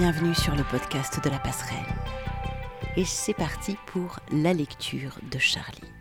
bienvenue 0.00 0.34
sur 0.34 0.56
le 0.56 0.64
podcast 0.64 1.22
de 1.22 1.28
la 1.28 1.38
passerelle. 1.38 1.94
Et 2.96 3.04
c'est 3.04 3.34
parti 3.34 3.76
pour 3.84 4.18
la 4.32 4.54
lecture 4.54 5.18
de 5.30 5.38
Charlie. 5.38 5.92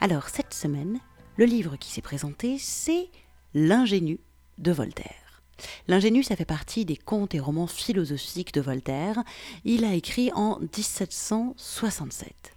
Alors, 0.00 0.28
cette 0.28 0.52
semaine, 0.52 0.98
le 1.36 1.44
livre 1.44 1.76
qui 1.76 1.92
s'est 1.92 2.02
présenté, 2.02 2.58
c'est 2.58 3.08
L'ingénu 3.54 4.18
de 4.58 4.72
Voltaire. 4.72 5.44
L'ingénu, 5.86 6.24
ça 6.24 6.34
fait 6.34 6.44
partie 6.44 6.84
des 6.84 6.96
contes 6.96 7.36
et 7.36 7.38
romans 7.38 7.68
philosophiques 7.68 8.52
de 8.52 8.62
Voltaire. 8.62 9.22
Il 9.64 9.84
a 9.84 9.94
écrit 9.94 10.32
en 10.34 10.58
1767. 10.58 12.56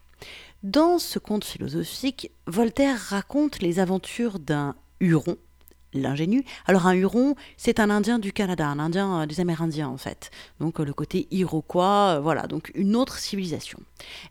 Dans 0.63 0.97
ce 0.97 1.19
conte 1.19 1.45
philosophique, 1.45 2.31
Voltaire 2.47 2.99
raconte 2.99 3.61
les 3.61 3.77
aventures 3.77 4.39
d'un 4.39 4.73
Huron 4.99 5.37
l'ingénu. 5.93 6.43
Alors 6.65 6.87
un 6.87 6.93
Huron, 6.93 7.35
c'est 7.57 7.79
un 7.79 7.89
Indien 7.89 8.19
du 8.19 8.33
Canada, 8.33 8.67
un 8.67 8.79
Indien 8.79 9.21
euh, 9.21 9.25
des 9.25 9.39
Amérindiens 9.39 9.87
en 9.87 9.97
fait. 9.97 10.31
Donc 10.59 10.79
euh, 10.79 10.85
le 10.85 10.93
côté 10.93 11.27
Iroquois, 11.31 12.15
euh, 12.15 12.19
voilà, 12.19 12.47
donc 12.47 12.71
une 12.75 12.95
autre 12.95 13.17
civilisation. 13.17 13.79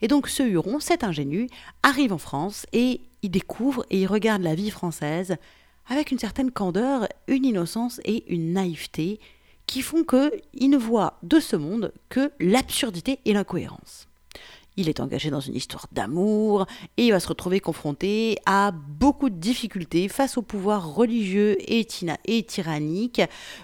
Et 0.01 0.09
donc 0.09 0.29
ce 0.29 0.43
Huron, 0.43 0.81
cet 0.81 1.05
ingénu, 1.05 1.49
arrive 1.83 2.13
en 2.13 2.19
France 2.19 2.67
et 2.73 3.01
il 3.23 3.31
découvre 3.31 3.85
et 3.91 4.03
il 4.03 4.07
regarde 4.07 4.43
la 4.43 4.55
vie 4.55 4.71
française 4.71 5.37
avec 5.89 6.11
une 6.11 6.19
certaine 6.19 6.51
candeur, 6.51 7.09
une 7.27 7.45
innocence 7.45 8.01
et 8.05 8.33
une 8.33 8.53
naïveté 8.53 9.21
qui 9.67 9.83
font 9.83 10.05
qu'il 10.05 10.71
ne 10.71 10.77
voit 10.77 11.19
de 11.23 11.41
ce 11.41 11.57
monde 11.57 11.93
que 12.09 12.33
l'absurdité 12.41 13.21
et 13.25 13.33
l'incohérence. 13.33 14.09
Il 14.77 14.89
est 14.89 15.01
engagé 15.01 15.31
dans 15.31 15.41
une 15.41 15.55
histoire 15.55 15.87
d'amour 15.93 16.67
et 16.97 17.07
il 17.07 17.13
va 17.13 17.21
se 17.21 17.29
retrouver 17.29 17.61
confronté 17.61 18.39
à 18.47 18.73
beaucoup 18.73 19.29
de 19.29 19.37
difficultés 19.37 20.09
face 20.09 20.39
au 20.39 20.43
pouvoir 20.43 20.95
religieux 20.95 21.57
et, 21.71 21.85
tyrannique 21.85 23.21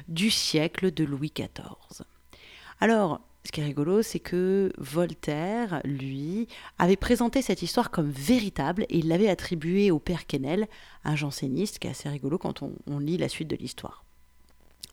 du 0.09 0.31
siècle 0.31 0.93
de 0.93 1.05
Louis 1.05 1.33
XIV. 1.35 2.05
Alors, 2.81 3.21
ce 3.45 3.53
qui 3.53 3.63
est 3.63 3.65
rigolo, 3.65 4.03
c'est 4.03 4.19
que 4.19 4.71
Voltaire, 4.77 5.81
lui, 5.85 6.49
avait 6.79 6.97
présenté 6.97 7.41
cette 7.41 7.63
histoire 7.63 7.91
comme 7.91 8.11
véritable 8.11 8.85
et 8.91 8.99
il 8.99 9.09
l'avait 9.09 9.31
attribuée 9.31 9.91
au 9.91 9.99
père 9.99 10.27
Quesnel, 10.27 10.69
un 11.05 11.17
janséniste 11.17 11.79
qui 11.79 11.87
est 11.87 11.91
assez 11.91 12.11
rigolo 12.11 12.37
quand 12.37 12.63
on, 12.63 12.73
on 12.87 12.99
lit 12.99 13.17
la 13.17 13.31
suite 13.31 13.49
de 13.49 13.57
l'histoire. 13.57 14.05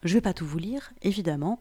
Je 0.04 0.10
ne 0.10 0.14
vais 0.14 0.22
pas 0.22 0.34
tout 0.34 0.46
vous 0.46 0.60
lire, 0.60 0.94
évidemment, 1.02 1.60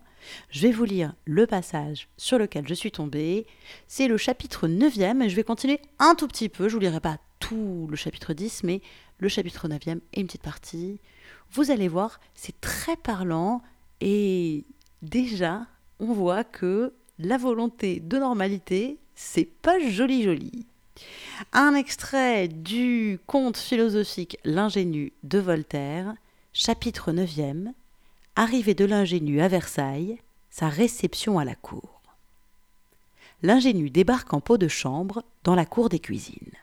je 0.51 0.63
vais 0.63 0.73
vous 0.73 0.85
lire 0.85 1.15
le 1.25 1.47
passage 1.47 2.09
sur 2.17 2.39
lequel 2.39 2.67
je 2.69 2.75
suis 2.75 2.91
tombée. 2.91 3.47
C'est 3.87 4.09
le 4.09 4.17
chapitre 4.17 4.69
9e 4.69 5.23
et 5.23 5.29
je 5.29 5.37
vais 5.37 5.45
continuer 5.45 5.81
un 5.99 6.15
tout 6.15 6.29
petit 6.29 6.49
peu. 6.49 6.69
Je 6.69 6.75
vous 6.75 6.81
lirai 6.81 7.01
pas 7.01 7.19
tout 7.41 7.87
le 7.91 7.97
chapitre 7.97 8.33
10, 8.33 8.65
mais 8.65 8.81
le 9.19 9.29
chapitre 9.29 9.69
9e 9.69 10.01
et 10.13 10.21
une 10.21 10.27
petite 10.27 10.43
partie. 10.43 11.01
Vous 11.53 11.71
allez 11.71 11.89
voir, 11.89 12.21
c'est 12.35 12.61
très 12.61 12.97
parlant 12.97 13.63
et 14.01 14.65
déjà, 15.03 15.67
on 16.01 16.13
voit 16.13 16.45
que 16.45 16.93
la 17.19 17.39
volonté 17.39 18.01
de 18.01 18.19
normalité, 18.19 18.99
c'est 19.15 19.45
pas 19.45 19.79
joli 19.79 20.23
joli. 20.23 20.67
Un 21.53 21.75
extrait 21.75 22.49
du 22.49 23.19
conte 23.27 23.57
philosophique 23.57 24.39
L'ingénu 24.45 25.13
de 25.23 25.39
Voltaire, 25.39 26.15
chapitre 26.53 27.13
9e, 27.13 27.73
Arrivée 28.37 28.75
de 28.75 28.85
l'ingénu 28.85 29.41
à 29.41 29.47
Versailles, 29.47 30.19
sa 30.51 30.69
réception 30.69 31.39
à 31.39 31.45
la 31.45 31.55
cour. 31.55 32.03
L'ingénu 33.43 33.91
débarque 33.91 34.35
en 34.35 34.41
pot 34.41 34.59
de 34.59 34.67
chambre 34.67 35.23
dans 35.45 35.55
la 35.55 35.65
cour 35.65 35.89
des 35.89 36.01
cuisines. 36.01 36.57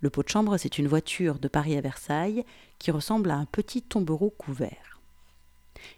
Le 0.00 0.10
pot 0.10 0.24
de 0.24 0.28
chambre, 0.28 0.56
c'est 0.56 0.78
une 0.78 0.88
voiture 0.88 1.38
de 1.38 1.46
Paris 1.46 1.76
à 1.76 1.80
Versailles 1.80 2.44
qui 2.80 2.90
ressemble 2.90 3.30
à 3.30 3.36
un 3.36 3.44
petit 3.44 3.82
tombereau 3.82 4.30
couvert. 4.30 5.00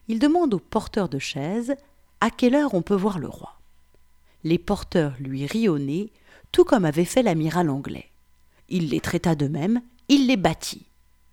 Il 0.09 0.19
demande 0.19 0.53
aux 0.53 0.59
porteurs 0.59 1.09
de 1.09 1.19
chaises 1.19 1.75
à 2.20 2.28
quelle 2.28 2.55
heure 2.55 2.75
on 2.75 2.83
peut 2.83 2.95
voir 2.95 3.19
le 3.19 3.28
roi. 3.28 3.55
Les 4.45 4.59
porteurs 4.59 5.15
lui 5.21 5.47
rient 5.47 5.71
au 5.71 5.78
nez, 5.78 6.12
tout 6.53 6.65
comme 6.65 6.84
avait 6.84 7.06
fait 7.06 7.22
l'amiral 7.22 7.71
anglais. 7.71 8.10
Il 8.69 8.91
les 8.91 9.00
traita 9.00 9.34
de 9.34 9.49
même, 9.49 9.81
il 10.10 10.27
les 10.27 10.37
battit. 10.37 10.84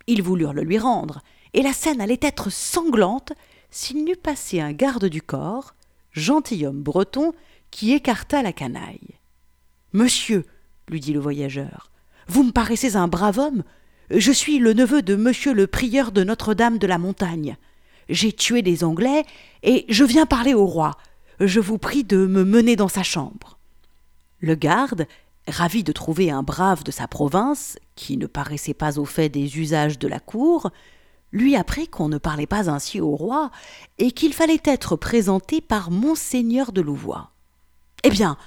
Ils 0.08 0.24
voulurent 0.24 0.54
le 0.54 0.64
lui 0.64 0.80
rendre, 0.80 1.20
et 1.54 1.62
la 1.62 1.74
scène 1.74 2.00
allait 2.00 2.20
être 2.22 2.50
sanglante 2.50 3.34
s'il 3.76 4.06
n'eût 4.06 4.16
passé 4.16 4.62
un 4.62 4.72
garde 4.72 5.04
du 5.04 5.22
corps, 5.22 5.76
gentilhomme 6.14 6.82
breton, 6.82 7.34
qui 7.72 7.92
écarta 7.92 8.42
la 8.42 8.54
canaille. 8.54 9.20
Monsieur, 9.92 10.46
lui 10.88 11.02
dit 11.02 11.12
le 11.12 11.20
voyageur, 11.20 11.92
vous 12.30 12.44
me 12.44 12.54
paraissez 12.54 12.96
un 12.96 13.10
brave 13.10 13.38
homme. 13.38 13.64
Je 14.10 14.32
suis 14.32 14.60
le 14.60 14.72
neveu 14.72 15.02
de 15.02 15.18
monsieur 15.18 15.54
le 15.54 15.68
prieur 15.68 16.14
de 16.14 16.24
Notre-Dame 16.24 16.78
de 16.78 16.88
la 16.88 16.98
Montagne. 16.98 17.58
J'ai 18.08 18.32
tué 18.32 18.62
des 18.62 18.86
Anglais 18.86 19.26
et 19.62 19.86
je 19.90 20.06
viens 20.06 20.26
parler 20.26 20.54
au 20.54 20.66
roi. 20.66 20.92
Je 21.42 21.60
vous 21.60 21.78
prie 21.78 22.06
de 22.06 22.26
me 22.26 22.46
mener 22.46 22.78
dans 22.78 22.88
sa 22.88 23.04
chambre. 23.04 23.60
Le 24.40 24.56
garde, 24.56 25.06
ravi 25.50 25.84
de 25.84 25.92
trouver 25.92 26.32
un 26.32 26.44
brave 26.44 26.86
de 26.86 26.92
sa 26.92 27.10
province, 27.10 27.78
qui 27.96 28.16
ne 28.16 28.26
paraissait 28.26 28.74
pas 28.74 29.00
au 29.00 29.06
fait 29.06 29.28
des 29.28 29.60
usages 29.60 30.00
de 30.00 30.08
la 30.08 30.22
cour, 30.22 30.72
lui 31.36 31.56
apprit 31.56 31.88
qu'on 31.88 32.10
ne 32.10 32.18
parlait 32.18 32.48
pas 32.48 32.70
ainsi 32.70 33.02
au 33.02 33.16
roi, 33.16 33.52
et 34.00 34.12
qu'il 34.12 34.34
fallait 34.34 34.62
être 34.64 34.96
présenté 34.96 35.62
par 35.62 35.92
monseigneur 35.92 36.72
de 36.72 36.82
Louvois. 36.82 37.32
Eh 38.04 38.10
bien, 38.10 38.38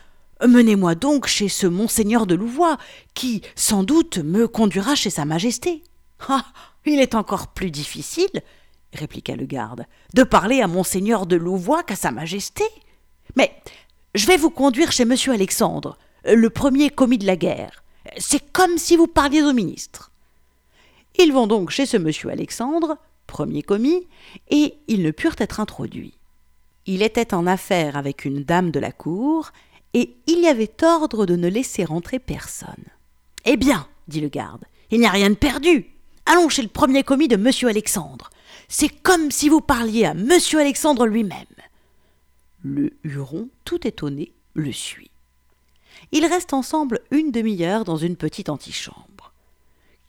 menez-moi 0.46 0.94
donc 0.94 1.26
chez 1.26 1.48
ce 1.48 1.66
monseigneur 1.66 2.26
de 2.26 2.34
Louvois, 2.34 2.78
qui, 3.14 3.42
sans 3.54 3.84
doute, 3.84 4.18
me 4.18 4.48
conduira 4.48 4.94
chez 4.94 5.10
sa 5.10 5.24
majesté. 5.24 5.82
Ah. 6.28 6.44
Il 6.86 7.00
est 7.00 7.14
encore 7.14 7.48
plus 7.48 7.70
difficile, 7.70 8.30
répliqua 8.94 9.36
le 9.36 9.44
garde, 9.44 9.84
de 10.14 10.22
parler 10.22 10.62
à 10.62 10.66
monseigneur 10.66 11.26
de 11.26 11.36
Louvois 11.36 11.82
qu'à 11.82 11.96
sa 11.96 12.10
majesté. 12.10 12.64
Mais 13.36 13.52
je 14.14 14.26
vais 14.26 14.38
vous 14.38 14.48
conduire 14.48 14.90
chez 14.90 15.04
monsieur 15.04 15.34
Alexandre, 15.34 15.98
le 16.24 16.48
premier 16.48 16.88
commis 16.88 17.18
de 17.18 17.26
la 17.26 17.36
guerre. 17.36 17.84
C'est 18.16 18.52
comme 18.52 18.78
si 18.78 18.96
vous 18.96 19.06
parliez 19.06 19.42
au 19.42 19.52
ministre. 19.52 20.10
Ils 21.18 21.32
vont 21.32 21.46
donc 21.46 21.70
chez 21.70 21.84
ce 21.84 21.96
monsieur 21.96 22.30
Alexandre, 22.30 22.96
premier 23.26 23.62
commis, 23.62 24.06
et 24.50 24.74
ils 24.86 25.02
ne 25.02 25.10
purent 25.10 25.36
être 25.38 25.60
introduits. 25.60 26.18
Il 26.86 27.02
était 27.02 27.34
en 27.34 27.46
affaire 27.46 27.96
avec 27.96 28.24
une 28.24 28.44
dame 28.44 28.70
de 28.70 28.80
la 28.80 28.92
cour, 28.92 29.50
et 29.94 30.16
il 30.26 30.40
y 30.40 30.46
avait 30.46 30.72
ordre 30.82 31.26
de 31.26 31.36
ne 31.36 31.48
laisser 31.48 31.86
entrer 31.86 32.18
personne. 32.18 32.84
Eh 33.44 33.56
bien, 33.56 33.88
dit 34.06 34.20
le 34.20 34.28
garde, 34.28 34.64
il 34.90 35.00
n'y 35.00 35.06
a 35.06 35.10
rien 35.10 35.30
de 35.30 35.34
perdu. 35.34 35.86
Allons 36.24 36.48
chez 36.48 36.62
le 36.62 36.68
premier 36.68 37.02
commis 37.02 37.28
de 37.28 37.36
monsieur 37.36 37.68
Alexandre. 37.68 38.30
C'est 38.68 38.88
comme 38.88 39.30
si 39.30 39.48
vous 39.48 39.60
parliez 39.60 40.04
à 40.04 40.14
monsieur 40.14 40.60
Alexandre 40.60 41.06
lui-même. 41.06 41.46
Le 42.62 42.96
Huron, 43.02 43.48
tout 43.64 43.86
étonné, 43.86 44.32
le 44.54 44.72
suit. 44.72 45.10
Ils 46.12 46.26
restent 46.26 46.54
ensemble 46.54 47.00
une 47.10 47.32
demi-heure 47.32 47.84
dans 47.84 47.96
une 47.96 48.16
petite 48.16 48.50
antichambre. 48.50 49.17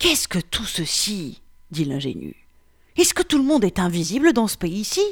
Qu'est-ce 0.00 0.28
que 0.28 0.38
tout 0.38 0.64
ceci? 0.64 1.42
dit 1.70 1.84
l'ingénu. 1.84 2.34
Est-ce 2.96 3.12
que 3.12 3.22
tout 3.22 3.36
le 3.36 3.44
monde 3.44 3.64
est 3.64 3.78
invisible 3.78 4.32
dans 4.32 4.48
ce 4.48 4.56
pays-ci? 4.56 5.04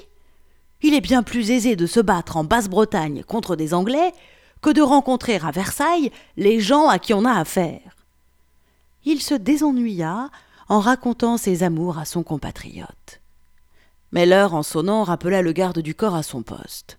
Il 0.80 0.94
est 0.94 1.02
bien 1.02 1.22
plus 1.22 1.50
aisé 1.50 1.76
de 1.76 1.84
se 1.84 2.00
battre 2.00 2.38
en 2.38 2.44
Basse-Bretagne 2.44 3.22
contre 3.22 3.54
des 3.54 3.74
Anglais 3.74 4.14
que 4.62 4.70
de 4.70 4.80
rencontrer 4.80 5.36
à 5.36 5.50
Versailles 5.50 6.10
les 6.38 6.58
gens 6.58 6.88
à 6.88 6.98
qui 6.98 7.12
on 7.12 7.26
a 7.26 7.38
affaire. 7.38 7.96
Il 9.04 9.20
se 9.20 9.34
désennuya 9.34 10.30
en 10.70 10.80
racontant 10.80 11.36
ses 11.36 11.62
amours 11.62 11.98
à 11.98 12.06
son 12.06 12.22
compatriote. 12.22 13.20
Mais 14.12 14.24
l'heure 14.24 14.54
en 14.54 14.62
sonnant 14.62 15.02
rappela 15.02 15.42
le 15.42 15.52
garde 15.52 15.80
du 15.80 15.94
corps 15.94 16.14
à 16.14 16.22
son 16.22 16.42
poste. 16.42 16.98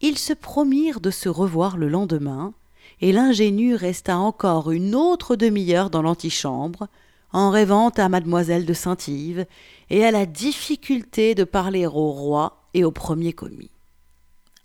Ils 0.00 0.18
se 0.18 0.32
promirent 0.32 1.00
de 1.00 1.12
se 1.12 1.28
revoir 1.28 1.76
le 1.76 1.88
lendemain, 1.88 2.54
et 3.00 3.12
l'ingénu 3.12 3.76
resta 3.76 4.18
encore 4.18 4.72
une 4.72 4.96
autre 4.96 5.36
demi-heure 5.36 5.90
dans 5.90 6.02
l'antichambre, 6.02 6.88
en 7.34 7.50
rêvant 7.50 7.88
à 7.90 8.08
mademoiselle 8.08 8.64
de 8.64 8.72
Saint-Yves 8.72 9.44
et 9.90 10.04
à 10.04 10.12
la 10.12 10.24
difficulté 10.24 11.34
de 11.34 11.42
parler 11.42 11.84
au 11.84 12.12
roi 12.12 12.62
et 12.74 12.84
au 12.84 12.92
premier 12.92 13.32
commis. 13.32 13.72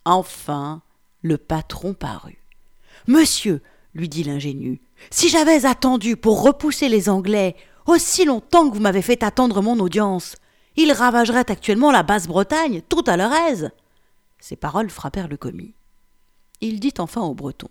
Enfin, 0.05 0.83
le 1.23 1.39
patron 1.39 1.95
parut. 1.95 2.37
Monsieur, 3.07 3.63
lui 3.95 4.07
dit 4.07 4.23
l'ingénu, 4.23 4.81
si 5.09 5.29
j'avais 5.29 5.65
attendu 5.65 6.15
pour 6.15 6.43
repousser 6.43 6.89
les 6.89 7.09
Anglais 7.09 7.55
aussi 7.87 8.23
longtemps 8.23 8.69
que 8.69 8.75
vous 8.75 8.81
m'avez 8.81 9.01
fait 9.01 9.23
attendre 9.23 9.63
mon 9.63 9.79
audience, 9.79 10.35
ils 10.75 10.91
ravageraient 10.91 11.49
actuellement 11.49 11.91
la 11.91 12.03
Basse-Bretagne 12.03 12.83
tout 12.87 13.03
à 13.07 13.17
leur 13.17 13.33
aise. 13.33 13.71
Ces 14.39 14.55
paroles 14.55 14.91
frappèrent 14.91 15.27
le 15.27 15.37
commis. 15.37 15.73
Il 16.61 16.79
dit 16.79 16.93
enfin 16.99 17.21
au 17.21 17.33
Breton. 17.33 17.69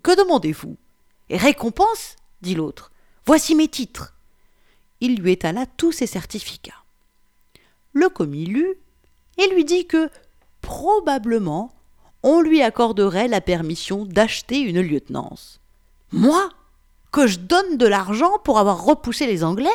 Que 0.00 0.16
demandez-vous? 0.16 0.76
Récompense? 1.28 2.14
dit 2.40 2.54
l'autre. 2.54 2.92
Voici 3.26 3.56
mes 3.56 3.66
titres 3.66 4.14
il 5.00 5.16
lui 5.16 5.32
étala 5.32 5.66
tous 5.76 5.92
ses 5.92 6.06
certificats. 6.06 6.84
Le 7.92 8.08
commis 8.08 8.46
lut 8.46 8.74
et 9.38 9.48
lui 9.48 9.64
dit 9.64 9.86
que 9.86 10.10
probablement 10.60 11.72
on 12.22 12.40
lui 12.40 12.62
accorderait 12.62 13.28
la 13.28 13.40
permission 13.40 14.04
d'acheter 14.04 14.60
une 14.60 14.80
lieutenance. 14.80 15.60
Moi 16.12 16.48
Que 17.12 17.26
je 17.26 17.38
donne 17.38 17.76
de 17.76 17.86
l'argent 17.86 18.38
pour 18.44 18.58
avoir 18.58 18.84
repoussé 18.84 19.26
les 19.26 19.44
Anglais 19.44 19.70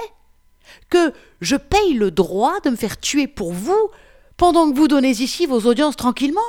Que 0.89 1.13
je 1.41 1.55
paye 1.55 1.93
le 1.93 2.11
droit 2.11 2.59
de 2.61 2.69
me 2.69 2.75
faire 2.75 2.99
tuer 2.99 3.27
pour 3.27 3.53
vous 3.53 3.89
pendant 4.37 4.69
que 4.69 4.75
vous 4.75 4.87
donnez 4.87 5.11
ici 5.11 5.45
vos 5.45 5.61
audiences 5.61 5.95
tranquillement 5.95 6.41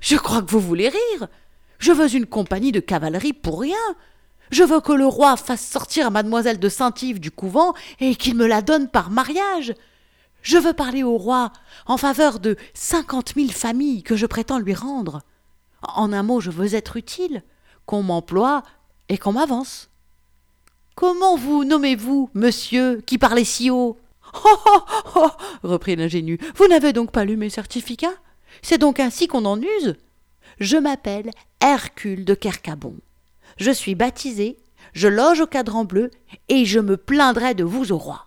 je 0.00 0.16
crois 0.16 0.42
que 0.42 0.50
vous 0.50 0.60
voulez 0.60 0.88
rire. 0.88 1.28
Je 1.78 1.92
veux 1.92 2.14
une 2.14 2.26
compagnie 2.26 2.72
de 2.72 2.80
cavalerie 2.80 3.32
pour 3.32 3.60
rien. 3.60 3.76
Je 4.54 4.62
veux 4.62 4.80
que 4.80 4.92
le 4.92 5.04
roi 5.04 5.36
fasse 5.36 5.66
sortir 5.66 6.12
mademoiselle 6.12 6.60
de 6.60 6.68
Saint-Yves 6.68 7.18
du 7.18 7.32
couvent 7.32 7.74
et 7.98 8.14
qu'il 8.14 8.36
me 8.36 8.46
la 8.46 8.62
donne 8.62 8.88
par 8.88 9.10
mariage. 9.10 9.74
Je 10.42 10.56
veux 10.58 10.72
parler 10.72 11.02
au 11.02 11.18
roi 11.18 11.50
en 11.86 11.96
faveur 11.96 12.38
de 12.38 12.56
cinquante 12.72 13.34
mille 13.34 13.52
familles 13.52 14.04
que 14.04 14.14
je 14.14 14.26
prétends 14.26 14.60
lui 14.60 14.72
rendre. 14.72 15.22
En 15.82 16.12
un 16.12 16.22
mot, 16.22 16.38
je 16.38 16.52
veux 16.52 16.76
être 16.76 16.96
utile, 16.96 17.42
qu'on 17.84 18.04
m'emploie 18.04 18.62
et 19.08 19.18
qu'on 19.18 19.32
m'avance. 19.32 19.90
Comment 20.94 21.34
vous 21.34 21.64
nommez-vous, 21.64 22.30
monsieur, 22.34 23.02
qui 23.04 23.18
parlez 23.18 23.44
si 23.44 23.70
haut? 23.70 23.98
Oh, 24.44 24.56
oh, 24.66 24.80
oh 25.16 25.30
reprit 25.64 25.96
l'ingénu, 25.96 26.38
vous 26.54 26.68
n'avez 26.68 26.92
donc 26.92 27.10
pas 27.10 27.24
lu 27.24 27.36
mes 27.36 27.50
certificats? 27.50 28.14
C'est 28.62 28.78
donc 28.78 29.00
ainsi 29.00 29.26
qu'on 29.26 29.46
en 29.46 29.60
use? 29.60 29.96
Je 30.60 30.76
m'appelle 30.76 31.32
Hercule 31.60 32.24
de 32.24 32.34
Kercabon. 32.34 32.94
Je 33.56 33.70
suis 33.70 33.94
baptisé, 33.94 34.56
je 34.92 35.08
loge 35.08 35.40
au 35.40 35.46
cadran 35.46 35.84
bleu, 35.84 36.10
et 36.48 36.64
je 36.64 36.80
me 36.80 36.96
plaindrai 36.96 37.54
de 37.54 37.64
vous 37.64 37.92
au 37.92 37.98
roi. 37.98 38.26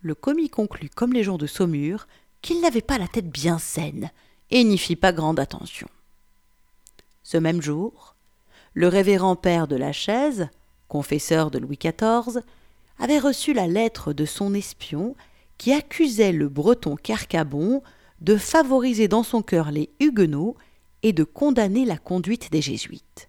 Le 0.00 0.14
commis 0.14 0.50
conclut, 0.50 0.90
comme 0.90 1.12
les 1.12 1.24
gens 1.24 1.38
de 1.38 1.46
Saumur, 1.46 2.06
qu'il 2.42 2.60
n'avait 2.60 2.80
pas 2.80 2.98
la 2.98 3.08
tête 3.08 3.30
bien 3.30 3.58
saine, 3.58 4.10
et 4.50 4.62
n'y 4.64 4.78
fit 4.78 4.96
pas 4.96 5.12
grande 5.12 5.40
attention. 5.40 5.88
Ce 7.22 7.36
même 7.36 7.60
jour, 7.60 8.14
le 8.74 8.88
révérend 8.88 9.34
père 9.34 9.66
de 9.66 9.74
la 9.74 9.92
chaise, 9.92 10.48
confesseur 10.86 11.50
de 11.50 11.58
Louis 11.58 11.78
XIV, 11.78 12.40
avait 12.98 13.18
reçu 13.18 13.52
la 13.52 13.66
lettre 13.66 14.12
de 14.12 14.24
son 14.24 14.54
espion 14.54 15.16
qui 15.58 15.72
accusait 15.72 16.32
le 16.32 16.48
breton 16.48 16.96
Carcabon 16.96 17.82
de 18.20 18.36
favoriser 18.36 19.08
dans 19.08 19.22
son 19.22 19.42
cœur 19.42 19.70
les 19.70 19.90
Huguenots 20.00 20.56
et 21.02 21.12
de 21.12 21.24
condamner 21.24 21.84
la 21.84 21.98
conduite 21.98 22.50
des 22.52 22.62
Jésuites. 22.62 23.28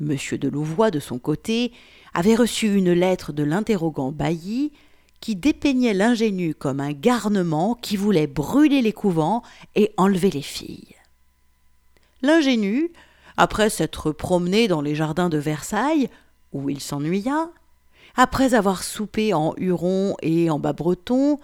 M. 0.00 0.16
de 0.38 0.48
Louvois, 0.48 0.90
de 0.90 1.00
son 1.00 1.18
côté, 1.18 1.72
avait 2.14 2.34
reçu 2.34 2.74
une 2.74 2.92
lettre 2.92 3.32
de 3.32 3.42
l'interrogant 3.42 4.12
Bailly 4.12 4.72
qui 5.20 5.36
dépeignait 5.36 5.94
l'ingénu 5.94 6.54
comme 6.54 6.80
un 6.80 6.92
garnement 6.92 7.74
qui 7.74 7.96
voulait 7.96 8.26
brûler 8.26 8.82
les 8.82 8.92
couvents 8.92 9.42
et 9.74 9.92
enlever 9.96 10.30
les 10.30 10.42
filles. 10.42 10.94
L'ingénu, 12.22 12.92
après 13.36 13.70
s'être 13.70 14.12
promené 14.12 14.68
dans 14.68 14.80
les 14.80 14.94
jardins 14.94 15.28
de 15.28 15.38
Versailles, 15.38 16.08
où 16.52 16.70
il 16.70 16.80
s'ennuya, 16.80 17.50
après 18.16 18.54
avoir 18.54 18.82
soupé 18.82 19.34
en 19.34 19.54
Huron 19.56 20.16
et 20.22 20.50
en 20.50 20.58
bas-breton, 20.58 21.38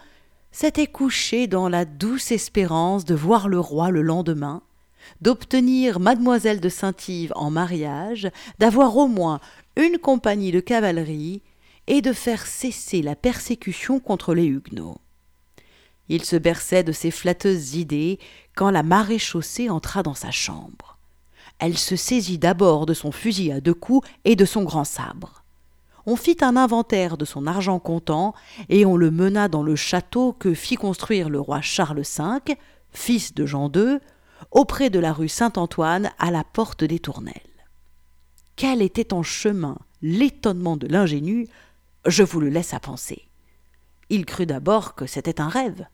s'était 0.52 0.86
couché 0.86 1.46
dans 1.46 1.68
la 1.68 1.84
douce 1.84 2.30
espérance 2.30 3.04
de 3.04 3.14
voir 3.14 3.48
le 3.48 3.58
roi 3.58 3.90
le 3.90 4.02
lendemain, 4.02 4.62
d'obtenir 5.20 6.00
mademoiselle 6.00 6.60
de 6.60 6.68
Saint-Yves 6.68 7.32
en 7.36 7.50
mariage, 7.50 8.30
d'avoir 8.58 8.96
au 8.96 9.08
moins 9.08 9.40
une 9.76 9.98
compagnie 9.98 10.52
de 10.52 10.60
cavalerie 10.60 11.42
et 11.86 12.02
de 12.02 12.12
faire 12.12 12.46
cesser 12.46 13.02
la 13.02 13.16
persécution 13.16 14.00
contre 14.00 14.34
les 14.34 14.46
Huguenots. 14.46 14.98
Il 16.08 16.24
se 16.24 16.36
berçait 16.36 16.84
de 16.84 16.92
ces 16.92 17.10
flatteuses 17.10 17.74
idées 17.74 18.18
quand 18.54 18.70
la 18.70 18.82
maréchaussée 18.82 19.70
entra 19.70 20.02
dans 20.02 20.14
sa 20.14 20.30
chambre. 20.30 20.98
Elle 21.58 21.78
se 21.78 21.96
saisit 21.96 22.38
d'abord 22.38 22.86
de 22.86 22.94
son 22.94 23.12
fusil 23.12 23.52
à 23.52 23.60
deux 23.60 23.74
coups 23.74 24.08
et 24.24 24.36
de 24.36 24.44
son 24.44 24.64
grand 24.64 24.84
sabre. 24.84 25.42
On 26.04 26.16
fit 26.16 26.38
un 26.40 26.56
inventaire 26.56 27.16
de 27.16 27.24
son 27.24 27.46
argent 27.46 27.78
comptant 27.78 28.34
et 28.68 28.84
on 28.84 28.96
le 28.96 29.10
mena 29.12 29.48
dans 29.48 29.62
le 29.62 29.76
château 29.76 30.32
que 30.32 30.54
fit 30.54 30.74
construire 30.74 31.28
le 31.30 31.40
roi 31.40 31.60
Charles 31.60 32.02
V, 32.02 32.56
fils 32.90 33.34
de 33.34 33.46
Jean 33.46 33.70
II, 33.72 33.98
auprès 34.52 34.90
de 34.90 34.98
la 34.98 35.12
rue 35.12 35.28
Saint-Antoine 35.28 36.12
à 36.18 36.30
la 36.30 36.44
porte 36.44 36.84
des 36.84 36.98
Tournelles. 36.98 37.34
Quel 38.54 38.82
était 38.82 39.12
en 39.12 39.22
chemin 39.22 39.78
l'étonnement 40.02 40.76
de 40.76 40.86
l'ingénu, 40.86 41.48
je 42.06 42.22
vous 42.22 42.40
le 42.40 42.48
laisse 42.48 42.74
à 42.74 42.80
penser. 42.80 43.26
Il 44.10 44.26
crut 44.26 44.48
d'abord 44.48 44.94
que 44.94 45.06
c'était 45.06 45.40
un 45.40 45.48
rêve. 45.48 45.86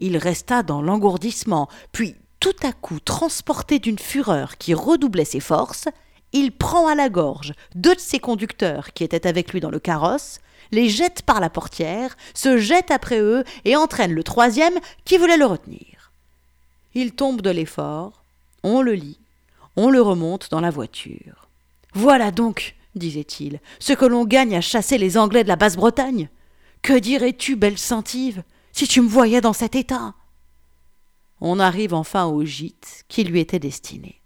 Il 0.00 0.16
resta 0.16 0.62
dans 0.62 0.82
l'engourdissement, 0.82 1.68
puis 1.92 2.14
tout 2.40 2.56
à 2.62 2.72
coup 2.72 3.00
transporté 3.00 3.78
d'une 3.78 3.98
fureur 3.98 4.58
qui 4.58 4.74
redoublait 4.74 5.24
ses 5.24 5.40
forces, 5.40 5.88
il 6.32 6.52
prend 6.52 6.86
à 6.86 6.94
la 6.94 7.08
gorge 7.08 7.54
deux 7.74 7.94
de 7.94 8.00
ses 8.00 8.18
conducteurs 8.18 8.92
qui 8.92 9.02
étaient 9.02 9.26
avec 9.26 9.52
lui 9.52 9.60
dans 9.60 9.70
le 9.70 9.80
carrosse, 9.80 10.40
les 10.70 10.90
jette 10.90 11.22
par 11.22 11.40
la 11.40 11.48
portière, 11.48 12.16
se 12.34 12.58
jette 12.58 12.90
après 12.90 13.20
eux 13.20 13.44
et 13.64 13.76
entraîne 13.76 14.12
le 14.12 14.22
troisième 14.22 14.78
qui 15.04 15.16
voulait 15.16 15.38
le 15.38 15.46
retenir. 15.46 15.97
Il 16.94 17.12
tombe 17.12 17.42
de 17.42 17.50
l'effort, 17.50 18.24
on 18.62 18.82
le 18.82 18.94
lit, 18.94 19.20
on 19.76 19.90
le 19.90 20.00
remonte 20.00 20.50
dans 20.50 20.60
la 20.60 20.70
voiture. 20.70 21.48
Voilà 21.94 22.30
donc, 22.30 22.76
disait-il, 22.94 23.60
ce 23.78 23.92
que 23.92 24.06
l'on 24.06 24.24
gagne 24.24 24.56
à 24.56 24.60
chasser 24.60 24.98
les 24.98 25.16
Anglais 25.16 25.44
de 25.44 25.48
la 25.48 25.56
Basse-Bretagne. 25.56 26.28
Que 26.82 26.98
dirais-tu, 26.98 27.56
belle 27.56 27.78
Saint-Yves, 27.78 28.42
si 28.72 28.86
tu 28.86 29.00
me 29.00 29.08
voyais 29.08 29.40
dans 29.40 29.52
cet 29.52 29.74
état? 29.74 30.14
On 31.40 31.60
arrive 31.60 31.94
enfin 31.94 32.26
au 32.26 32.44
gîte 32.44 33.04
qui 33.08 33.24
lui 33.24 33.40
était 33.40 33.58
destiné. 33.58 34.20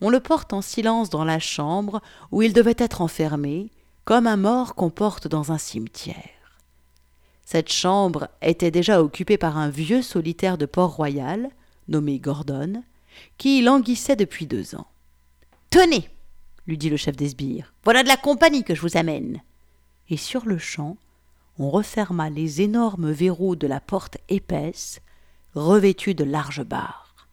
On 0.00 0.10
le 0.10 0.20
porte 0.20 0.52
en 0.52 0.62
silence 0.62 1.10
dans 1.10 1.24
la 1.24 1.38
chambre 1.38 2.00
où 2.32 2.42
il 2.42 2.52
devait 2.52 2.74
être 2.78 3.00
enfermé, 3.00 3.70
comme 4.04 4.26
un 4.26 4.36
mort 4.36 4.74
qu'on 4.74 4.90
porte 4.90 5.28
dans 5.28 5.52
un 5.52 5.58
cimetière. 5.58 6.16
Cette 7.44 7.70
chambre 7.70 8.28
était 8.42 8.70
déjà 8.70 9.02
occupée 9.02 9.38
par 9.38 9.56
un 9.56 9.68
vieux 9.68 10.02
solitaire 10.02 10.58
de 10.58 10.66
Port-Royal, 10.66 11.50
nommé 11.88 12.18
Gordon, 12.18 12.82
qui 13.38 13.62
languissait 13.62 14.16
depuis 14.16 14.46
deux 14.46 14.74
ans. 14.74 14.86
Tenez, 15.70 16.08
lui 16.66 16.78
dit 16.78 16.90
le 16.90 16.96
chef 16.96 17.16
des 17.16 17.30
sbires, 17.30 17.72
voilà 17.84 18.02
de 18.02 18.08
la 18.08 18.16
compagnie 18.16 18.64
que 18.64 18.74
je 18.74 18.82
vous 18.82 18.96
amène. 18.96 19.40
Et 20.08 20.16
sur 20.16 20.46
le 20.46 20.58
champ, 20.58 20.96
on 21.58 21.70
referma 21.70 22.30
les 22.30 22.62
énormes 22.62 23.10
verrous 23.10 23.56
de 23.56 23.66
la 23.66 23.80
porte 23.80 24.18
épaisse, 24.28 25.00
revêtue 25.54 26.14
de 26.14 26.24
larges 26.24 26.64
barres. 26.64 27.28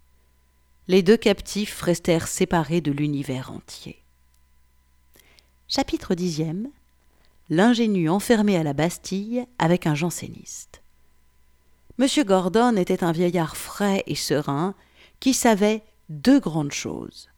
Les 0.88 1.02
deux 1.02 1.18
captifs 1.18 1.82
restèrent 1.82 2.28
séparés 2.28 2.82
de 2.82 2.92
l'univers 2.92 3.52
entier. 3.52 4.02
Chapitre 5.68 6.14
dixième 6.14 6.70
L'ingénu 7.50 8.10
enfermé 8.10 8.58
à 8.58 8.64
la 8.64 8.74
Bastille 8.74 9.46
avec 9.60 9.88
un 9.88 9.96
janséniste. 9.96 10.83
Monsieur 12.04 12.26
Gordon 12.26 12.76
était 12.76 13.06
un 13.06 13.14
vieillard 13.14 13.56
frais 13.56 14.04
et 14.08 14.16
serein 14.16 14.76
qui 15.22 15.34
savait 15.34 15.84
deux 16.10 16.42
grandes 16.42 16.74
choses 16.74 17.30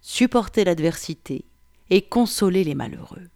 supporter 0.00 0.62
l'adversité 0.62 1.44
et 1.90 2.02
consoler 2.02 2.62
les 2.62 2.76
malheureux. 2.76 3.28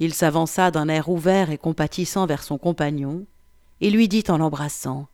Il 0.00 0.12
s'avança 0.12 0.70
d'un 0.70 0.90
air 0.90 1.08
ouvert 1.08 1.48
et 1.48 1.56
compatissant 1.56 2.26
vers 2.26 2.42
son 2.42 2.58
compagnon, 2.58 3.24
et 3.80 3.88
lui 3.88 4.06
dit 4.06 4.24
en 4.28 4.36
l'embrassant 4.36 5.08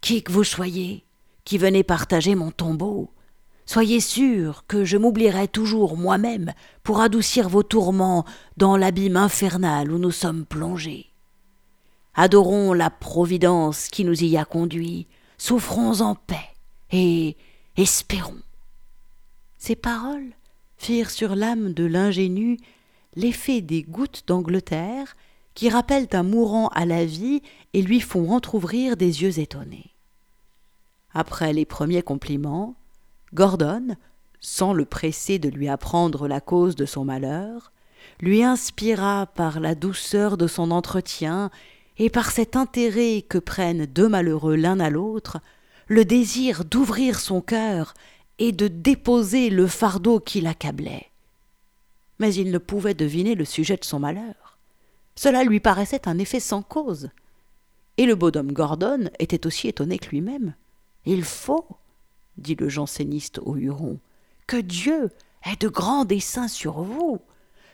Qui 0.00 0.24
que 0.24 0.32
vous 0.32 0.42
soyez, 0.42 1.04
qui 1.44 1.56
venez 1.56 1.84
partager 1.84 2.34
mon 2.34 2.50
tombeau, 2.50 3.12
soyez 3.66 4.00
sûr 4.00 4.64
que 4.66 4.84
je 4.84 4.96
m'oublierai 4.96 5.46
toujours 5.46 5.96
moi-même 5.96 6.54
pour 6.82 7.00
adoucir 7.00 7.48
vos 7.48 7.62
tourments 7.62 8.24
dans 8.56 8.76
l'abîme 8.76 9.16
infernal 9.16 9.92
où 9.92 9.98
nous 9.98 10.10
sommes 10.10 10.44
plongés. 10.44 11.12
Adorons 12.18 12.72
la 12.72 12.88
Providence 12.88 13.88
qui 13.88 14.02
nous 14.02 14.24
y 14.24 14.38
a 14.38 14.46
conduits, 14.46 15.06
souffrons 15.36 16.00
en 16.00 16.14
paix 16.14 16.48
et 16.90 17.36
espérons. 17.76 18.40
Ces 19.58 19.76
paroles 19.76 20.32
firent 20.78 21.10
sur 21.10 21.36
l'âme 21.36 21.74
de 21.74 21.84
l'ingénu 21.84 22.56
l'effet 23.16 23.60
des 23.60 23.82
gouttes 23.82 24.24
d'Angleterre 24.26 25.14
qui 25.52 25.68
rappellent 25.68 26.08
un 26.12 26.22
mourant 26.22 26.68
à 26.68 26.86
la 26.86 27.04
vie 27.04 27.42
et 27.74 27.82
lui 27.82 28.00
font 28.00 28.30
entr'ouvrir 28.30 28.96
des 28.96 29.22
yeux 29.22 29.38
étonnés. 29.38 29.94
Après 31.12 31.52
les 31.52 31.66
premiers 31.66 32.02
compliments, 32.02 32.76
Gordon, 33.34 33.94
sans 34.40 34.72
le 34.72 34.86
presser 34.86 35.38
de 35.38 35.50
lui 35.50 35.68
apprendre 35.68 36.28
la 36.28 36.40
cause 36.40 36.76
de 36.76 36.86
son 36.86 37.04
malheur, 37.04 37.72
lui 38.20 38.42
inspira 38.42 39.26
par 39.26 39.60
la 39.60 39.74
douceur 39.74 40.38
de 40.38 40.46
son 40.46 40.70
entretien 40.70 41.50
et 41.98 42.10
par 42.10 42.30
cet 42.30 42.56
intérêt 42.56 43.22
que 43.22 43.38
prennent 43.38 43.86
deux 43.86 44.08
malheureux 44.08 44.56
l'un 44.56 44.80
à 44.80 44.90
l'autre, 44.90 45.38
le 45.88 46.04
désir 46.04 46.64
d'ouvrir 46.64 47.20
son 47.20 47.40
cœur 47.40 47.94
et 48.38 48.52
de 48.52 48.68
déposer 48.68 49.50
le 49.50 49.66
fardeau 49.66 50.20
qui 50.20 50.40
l'accablait. 50.40 51.10
Mais 52.18 52.34
il 52.34 52.50
ne 52.50 52.58
pouvait 52.58 52.94
deviner 52.94 53.34
le 53.34 53.44
sujet 53.44 53.76
de 53.76 53.84
son 53.84 53.98
malheur. 53.98 54.58
Cela 55.14 55.44
lui 55.44 55.60
paraissait 55.60 56.08
un 56.08 56.18
effet 56.18 56.40
sans 56.40 56.62
cause. 56.62 57.10
Et 57.96 58.04
le 58.04 58.14
bonhomme 58.14 58.52
Gordon 58.52 59.08
était 59.18 59.46
aussi 59.46 59.68
étonné 59.68 59.98
que 59.98 60.10
lui-même. 60.10 60.54
Il 61.06 61.24
faut, 61.24 61.66
dit 62.36 62.56
le 62.56 62.68
janséniste 62.68 63.38
au 63.38 63.56
Huron, 63.56 63.98
que 64.46 64.58
Dieu 64.58 65.10
ait 65.44 65.56
de 65.56 65.68
grands 65.68 66.04
desseins 66.04 66.48
sur 66.48 66.82
vous, 66.82 67.20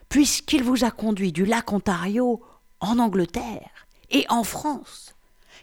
puisqu'il 0.09 0.63
vous 0.63 0.85
a 0.85 0.93
conduit 0.93 1.33
du 1.33 1.45
lac 1.45 1.73
Ontario 1.73 2.41
en 2.81 2.99
Angleterre 2.99 3.82
et 4.13 4.25
en 4.29 4.45
France, 4.45 5.15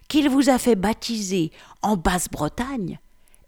qu'il 0.07 0.29
vous 0.29 0.49
a 0.49 0.57
fait 0.57 0.75
baptiser 0.75 1.51
en 1.81 1.95
Basse-Bretagne, 1.95 2.99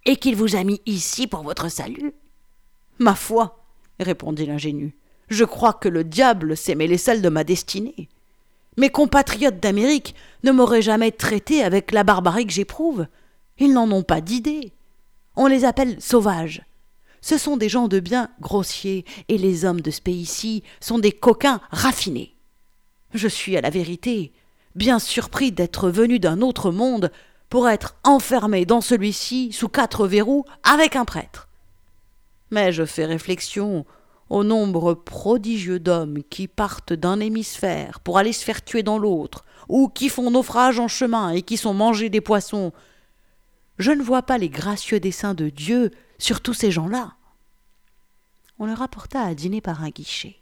et 0.05 0.15
qu'il 0.15 0.35
vous 0.35 0.55
a 0.55 0.63
mis 0.63 0.81
ici 0.85 1.27
pour 1.27 1.43
votre 1.43 1.69
salut. 1.69 2.13
Ma 2.99 3.15
foi, 3.15 3.63
répondit 3.99 4.45
l'ingénu, 4.45 4.95
je 5.29 5.43
crois 5.43 5.73
que 5.73 5.89
le 5.89 6.03
diable 6.03 6.57
s'est 6.57 6.75
mêlé 6.75 6.97
celle 6.97 7.21
de 7.21 7.29
ma 7.29 7.43
destinée. 7.43 8.09
Mes 8.77 8.89
compatriotes 8.89 9.59
d'Amérique 9.59 10.15
ne 10.43 10.51
m'auraient 10.51 10.81
jamais 10.81 11.11
traité 11.11 11.63
avec 11.63 11.91
la 11.91 12.03
barbarie 12.03 12.47
que 12.47 12.53
j'éprouve. 12.53 13.07
Ils 13.57 13.73
n'en 13.73 13.91
ont 13.91 14.03
pas 14.03 14.21
d'idée. 14.21 14.71
On 15.35 15.47
les 15.47 15.65
appelle 15.65 16.01
sauvages. 16.01 16.63
Ce 17.21 17.37
sont 17.37 17.57
des 17.57 17.69
gens 17.69 17.87
de 17.87 17.99
bien 17.99 18.29
grossiers, 18.39 19.05
et 19.27 19.37
les 19.37 19.65
hommes 19.65 19.81
de 19.81 19.91
ce 19.91 20.01
pays-ci 20.01 20.63
sont 20.79 20.99
des 20.99 21.11
coquins 21.11 21.61
raffinés. 21.69 22.35
Je 23.13 23.27
suis 23.27 23.55
à 23.57 23.61
la 23.61 23.69
vérité 23.69 24.33
bien 24.75 24.99
surpris 24.99 25.51
d'être 25.51 25.89
venu 25.89 26.19
d'un 26.19 26.41
autre 26.41 26.71
monde 26.71 27.11
pour 27.49 27.67
être 27.67 27.95
enfermé 28.03 28.65
dans 28.65 28.81
celui-ci 28.81 29.51
sous 29.51 29.67
quatre 29.67 30.07
verrous 30.07 30.45
avec 30.63 30.95
un 30.95 31.05
prêtre. 31.05 31.49
Mais 32.49 32.71
je 32.71 32.85
fais 32.85 33.05
réflexion 33.05 33.85
au 34.29 34.45
nombre 34.45 34.93
prodigieux 34.93 35.79
d'hommes 35.79 36.23
qui 36.29 36.47
partent 36.47 36.93
d'un 36.93 37.19
hémisphère 37.19 37.99
pour 37.99 38.17
aller 38.17 38.31
se 38.31 38.45
faire 38.45 38.63
tuer 38.63 38.81
dans 38.81 38.97
l'autre, 38.97 39.43
ou 39.67 39.89
qui 39.89 40.07
font 40.07 40.31
naufrage 40.31 40.79
en 40.79 40.87
chemin 40.87 41.31
et 41.31 41.41
qui 41.41 41.57
sont 41.57 41.73
mangés 41.73 42.09
des 42.09 42.21
poissons. 42.21 42.71
Je 43.77 43.91
ne 43.91 44.01
vois 44.01 44.21
pas 44.21 44.37
les 44.37 44.49
gracieux 44.49 45.01
desseins 45.01 45.33
de 45.33 45.49
Dieu 45.49 45.91
sur 46.17 46.39
tous 46.39 46.53
ces 46.53 46.71
gens-là. 46.71 47.13
On 48.59 48.65
le 48.65 48.73
rapporta 48.73 49.21
à 49.21 49.33
dîner 49.33 49.59
par 49.59 49.83
un 49.83 49.89
guichet. 49.89 50.37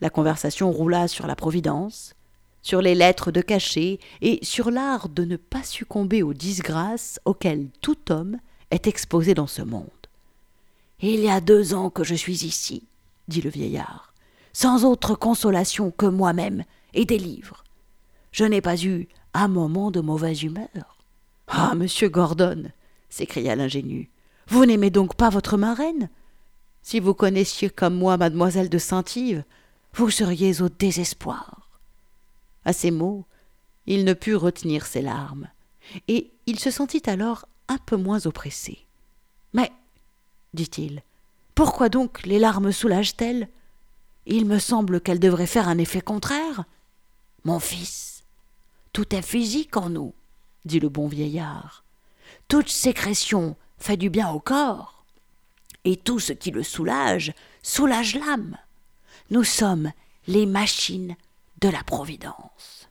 La 0.00 0.10
conversation 0.10 0.70
roula 0.70 1.08
sur 1.08 1.26
la 1.26 1.34
Providence, 1.34 2.14
sur 2.66 2.82
les 2.82 2.96
lettres 2.96 3.30
de 3.30 3.42
cachet 3.42 4.00
et 4.22 4.40
sur 4.42 4.72
l'art 4.72 5.08
de 5.08 5.22
ne 5.24 5.36
pas 5.36 5.62
succomber 5.62 6.24
aux 6.24 6.34
disgrâces 6.34 7.20
auxquelles 7.24 7.68
tout 7.80 8.10
homme 8.10 8.38
est 8.72 8.88
exposé 8.88 9.34
dans 9.34 9.46
ce 9.46 9.62
monde. 9.62 9.86
Il 11.00 11.20
y 11.20 11.30
a 11.30 11.40
deux 11.40 11.74
ans 11.74 11.90
que 11.90 12.02
je 12.02 12.16
suis 12.16 12.44
ici, 12.44 12.82
dit 13.28 13.40
le 13.40 13.50
vieillard, 13.50 14.12
sans 14.52 14.84
autre 14.84 15.14
consolation 15.14 15.92
que 15.92 16.06
moi-même 16.06 16.64
et 16.92 17.04
des 17.04 17.18
livres. 17.18 17.62
Je 18.32 18.44
n'ai 18.44 18.60
pas 18.60 18.82
eu 18.82 19.06
un 19.32 19.46
moment 19.46 19.92
de 19.92 20.00
mauvaise 20.00 20.42
humeur. 20.42 20.98
Ah, 21.46 21.76
monsieur 21.76 22.08
Gordon, 22.08 22.72
s'écria 23.08 23.54
l'ingénu, 23.54 24.10
vous 24.48 24.66
n'aimez 24.66 24.90
donc 24.90 25.14
pas 25.14 25.30
votre 25.30 25.56
marraine? 25.56 26.10
Si 26.82 26.98
vous 26.98 27.14
connaissiez 27.14 27.70
comme 27.70 27.94
moi 27.94 28.16
mademoiselle 28.16 28.70
de 28.70 28.78
Saint-Yves, 28.78 29.44
vous 29.94 30.10
seriez 30.10 30.60
au 30.62 30.68
désespoir. 30.68 31.65
À 32.66 32.72
ces 32.72 32.90
mots, 32.90 33.24
il 33.86 34.04
ne 34.04 34.12
put 34.12 34.34
retenir 34.34 34.84
ses 34.84 35.00
larmes, 35.00 35.48
et 36.08 36.32
il 36.46 36.58
se 36.58 36.72
sentit 36.72 37.08
alors 37.08 37.48
un 37.68 37.78
peu 37.78 37.96
moins 37.96 38.26
oppressé. 38.26 38.84
Mais 39.52 39.72
dit-il. 40.52 41.02
Pourquoi 41.54 41.88
donc 41.88 42.26
les 42.26 42.40
larmes 42.40 42.72
soulagent-elles? 42.72 43.48
Il 44.26 44.46
me 44.46 44.58
semble 44.58 45.00
qu'elles 45.00 45.20
devraient 45.20 45.46
faire 45.46 45.68
un 45.68 45.78
effet 45.78 46.00
contraire. 46.00 46.64
Mon 47.44 47.60
fils, 47.60 48.24
tout 48.92 49.14
est 49.14 49.22
physique 49.22 49.76
en 49.76 49.88
nous, 49.88 50.12
dit 50.64 50.80
le 50.80 50.88
bon 50.88 51.06
vieillard. 51.06 51.84
Toute 52.48 52.68
sécrétion 52.68 53.56
fait 53.78 53.96
du 53.96 54.10
bien 54.10 54.30
au 54.30 54.40
corps, 54.40 55.04
et 55.84 55.96
tout 55.96 56.18
ce 56.18 56.32
qui 56.32 56.50
le 56.50 56.64
soulage 56.64 57.32
soulage 57.62 58.16
l'âme. 58.16 58.56
Nous 59.30 59.44
sommes 59.44 59.92
les 60.26 60.46
machines 60.46 61.14
de 61.60 61.68
la 61.68 61.82
Providence. 61.82 62.88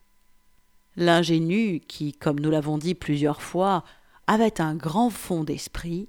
L'ingénu, 0.95 1.81
qui, 1.81 2.13
comme 2.13 2.39
nous 2.39 2.49
l'avons 2.49 2.77
dit 2.77 2.95
plusieurs 2.95 3.41
fois, 3.41 3.83
avait 4.27 4.61
un 4.61 4.75
grand 4.75 5.09
fond 5.09 5.43
d'esprit, 5.43 6.07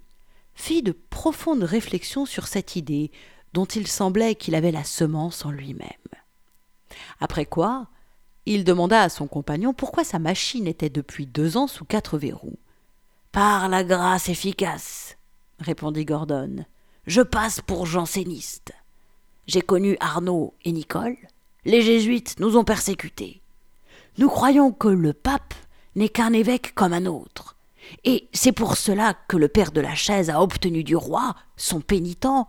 fit 0.54 0.82
de 0.82 0.92
profondes 0.92 1.64
réflexions 1.64 2.24
sur 2.24 2.46
cette 2.46 2.76
idée 2.76 3.10
dont 3.52 3.64
il 3.64 3.86
semblait 3.86 4.34
qu'il 4.34 4.54
avait 4.54 4.72
la 4.72 4.84
semence 4.84 5.44
en 5.44 5.50
lui-même. 5.50 5.90
Après 7.20 7.46
quoi, 7.46 7.88
il 8.46 8.64
demanda 8.64 9.02
à 9.02 9.08
son 9.08 9.26
compagnon 9.26 9.74
pourquoi 9.74 10.04
sa 10.04 10.18
machine 10.18 10.66
était 10.66 10.88
depuis 10.88 11.26
deux 11.26 11.56
ans 11.56 11.66
sous 11.66 11.84
quatre 11.84 12.16
verrous. 12.16 12.58
Par 13.32 13.68
la 13.68 13.84
grâce 13.84 14.28
efficace, 14.28 15.16
répondit 15.58 16.04
Gordon, 16.04 16.64
je 17.06 17.22
passe 17.22 17.60
pour 17.60 17.86
janséniste. 17.86 18.72
J'ai 19.46 19.62
connu 19.62 19.96
Arnaud 20.00 20.54
et 20.64 20.72
Nicole. 20.72 21.16
Les 21.66 21.82
jésuites 21.82 22.38
nous 22.38 22.56
ont 22.56 22.62
persécutés. 22.62 23.42
Nous 24.18 24.28
croyons 24.28 24.70
que 24.70 24.86
le 24.86 25.12
pape 25.12 25.52
n'est 25.96 26.08
qu'un 26.08 26.32
évêque 26.32 26.72
comme 26.76 26.92
un 26.92 27.06
autre. 27.06 27.56
Et 28.04 28.28
c'est 28.32 28.52
pour 28.52 28.76
cela 28.76 29.14
que 29.26 29.36
le 29.36 29.48
père 29.48 29.72
de 29.72 29.80
la 29.80 29.96
chaise 29.96 30.30
a 30.30 30.40
obtenu 30.40 30.84
du 30.84 30.94
roi, 30.94 31.34
son 31.56 31.80
pénitent, 31.80 32.46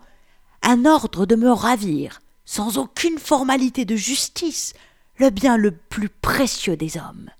un 0.61 0.85
ordre 0.85 1.25
de 1.25 1.35
me 1.35 1.49
ravir, 1.49 2.19
sans 2.45 2.77
aucune 2.77 3.17
formalité 3.17 3.85
de 3.85 3.95
justice, 3.95 4.73
le 5.17 5.31
bien 5.31 5.57
le 5.57 5.71
plus 5.71 6.09
précieux 6.09 6.77
des 6.77 6.97
hommes, 6.97 7.31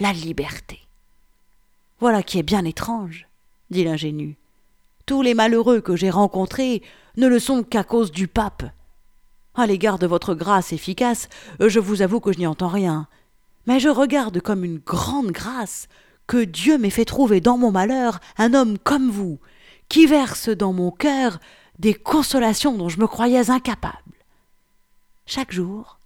la 0.00 0.12
liberté. 0.12 0.80
Voilà 2.00 2.24
qui 2.24 2.40
est 2.40 2.42
bien 2.42 2.64
étrange, 2.64 3.28
dit 3.70 3.84
l'ingénu. 3.84 4.36
Tous 5.06 5.22
les 5.22 5.34
malheureux 5.34 5.82
que 5.82 5.94
j'ai 5.94 6.10
rencontrés 6.10 6.82
ne 7.16 7.28
le 7.28 7.38
sont 7.38 7.62
qu'à 7.62 7.84
cause 7.84 8.10
du 8.10 8.26
pape. 8.26 8.64
À 9.54 9.66
l'égard 9.66 9.98
de 9.98 10.06
votre 10.06 10.34
grâce 10.34 10.72
efficace, 10.72 11.28
je 11.60 11.78
vous 11.78 12.00
avoue 12.00 12.20
que 12.20 12.32
je 12.32 12.38
n'y 12.38 12.46
entends 12.46 12.68
rien. 12.68 13.06
Mais 13.66 13.80
je 13.80 13.90
regarde 13.90 14.40
comme 14.40 14.64
une 14.64 14.78
grande 14.78 15.30
grâce 15.30 15.88
que 16.26 16.42
Dieu 16.42 16.78
m'ait 16.78 16.90
fait 16.90 17.04
trouver 17.04 17.40
dans 17.40 17.58
mon 17.58 17.70
malheur 17.70 18.18
un 18.38 18.54
homme 18.54 18.78
comme 18.78 19.10
vous, 19.10 19.38
qui 19.88 20.06
verse 20.06 20.48
dans 20.48 20.72
mon 20.72 20.90
cœur 20.90 21.38
des 21.78 21.94
consolations 21.94 22.76
dont 22.76 22.88
je 22.88 22.98
me 22.98 23.06
croyais 23.06 23.50
incapable. 23.50 23.96
Chaque 25.26 25.52
jour, 25.52 25.98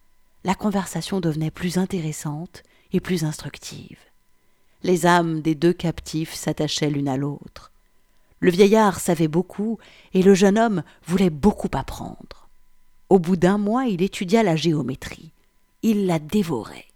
la 0.45 0.55
conversation 0.55 1.21
devenait 1.21 1.51
plus 1.51 1.79
intéressante 1.79 2.63
et 2.93 3.01
plus 3.01 3.25
instructive. 3.25 3.99
Les 4.83 5.07
âmes 5.07 5.41
des 5.41 5.55
deux 5.55 5.73
captifs 5.73 6.35
s'attachaient 6.35 6.91
l'une 6.91 7.09
à 7.09 7.17
l'autre. 7.17 7.71
Le 8.41 8.51
vieillard 8.51 9.01
savait 9.01 9.29
beaucoup 9.29 9.79
et 10.15 10.23
le 10.23 10.35
jeune 10.35 10.59
homme 10.59 10.83
voulait 11.07 11.31
beaucoup 11.31 11.71
apprendre. 11.73 12.46
Au 13.09 13.19
bout 13.19 13.37
d'un 13.37 13.59
mois, 13.59 13.87
il 13.87 14.03
étudia 14.03 14.43
la 14.43 14.57
géométrie. 14.57 15.31
Il 15.83 16.07
la 16.07 16.19
dévorait. 16.19 16.87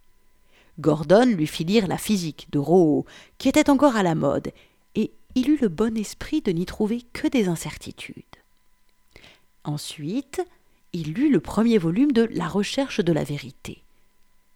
Gordon 0.80 1.26
lui 1.26 1.46
fit 1.46 1.64
lire 1.64 1.86
la 1.86 1.98
physique 1.98 2.48
de 2.50 2.58
Rowe, 2.58 3.04
qui 3.38 3.48
était 3.48 3.70
encore 3.70 3.96
à 3.96 4.02
la 4.02 4.14
mode, 4.14 4.52
et 4.94 5.12
il 5.34 5.50
eut 5.50 5.58
le 5.60 5.68
bon 5.68 5.96
esprit 5.96 6.40
de 6.40 6.52
n'y 6.52 6.66
trouver 6.66 7.02
que 7.12 7.28
des 7.28 7.48
incertitudes. 7.48 8.24
Ensuite, 9.64 10.42
il 10.92 11.12
lut 11.12 11.30
le 11.30 11.40
premier 11.40 11.78
volume 11.78 12.12
de 12.12 12.28
La 12.32 12.48
recherche 12.48 13.00
de 13.00 13.12
la 13.12 13.24
vérité. 13.24 13.82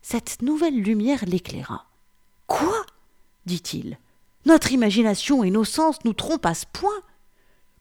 Cette 0.02 0.42
nouvelle 0.42 0.80
lumière 0.80 1.24
l'éclaira. 1.26 1.86
Quoi? 2.46 2.84
dit-il. 3.46 3.98
Notre 4.46 4.72
imagination 4.72 5.44
et 5.44 5.50
nos 5.50 5.64
sens 5.64 5.98
nous 6.04 6.12
trompent 6.12 6.46
point. 6.72 7.02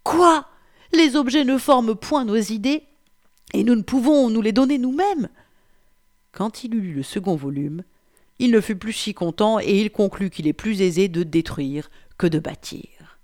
Quoi 0.04 0.48
Les 0.92 1.16
objets 1.16 1.46
ne 1.46 1.58
forment 1.58 1.96
point 1.96 2.26
nos 2.26 2.38
idées, 2.38 2.84
et 3.54 3.64
nous 3.64 3.76
ne 3.76 3.82
pouvons 3.82 4.30
nous 4.30 4.42
les 4.42 4.52
donner 4.52 4.78
nous-mêmes. 4.78 5.30
Quand 6.32 6.64
il 6.64 6.74
eut 6.76 6.94
le 6.94 7.04
second 7.04 7.36
volume, 7.36 7.84
il 8.40 8.52
ne 8.52 8.62
fut 8.62 8.76
plus 8.76 8.94
si 8.94 9.14
content 9.14 9.60
et 9.60 9.80
il 9.80 9.92
conclut 9.92 10.30
qu'il 10.30 10.48
est 10.48 10.54
plus 10.54 10.82
aisé 10.82 11.08
de 11.08 11.24
détruire 11.24 11.90
que 12.18 12.28
de 12.28 12.40
bâtir. 12.40 13.20